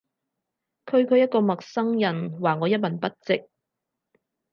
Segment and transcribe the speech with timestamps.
[0.87, 3.47] 區區一個陌生人話我一文不值